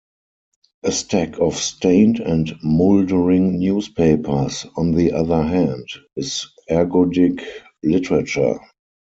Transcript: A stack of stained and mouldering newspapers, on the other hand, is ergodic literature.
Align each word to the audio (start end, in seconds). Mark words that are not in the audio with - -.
A 0.81 0.91
stack 0.91 1.37
of 1.37 1.53
stained 1.55 2.21
and 2.21 2.55
mouldering 2.63 3.59
newspapers, 3.59 4.65
on 4.75 4.93
the 4.93 5.11
other 5.13 5.43
hand, 5.43 5.87
is 6.15 6.47
ergodic 6.71 7.45
literature. 7.83 8.57